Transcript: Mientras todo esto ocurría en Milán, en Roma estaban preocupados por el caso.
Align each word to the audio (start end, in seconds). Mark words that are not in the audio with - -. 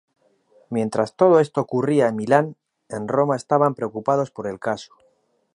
Mientras 0.71 1.15
todo 1.15 1.39
esto 1.39 1.61
ocurría 1.61 2.07
en 2.07 2.15
Milán, 2.15 2.55
en 2.89 3.07
Roma 3.07 3.35
estaban 3.35 3.75
preocupados 3.75 4.31
por 4.31 4.47
el 4.47 4.57
caso. 4.59 4.95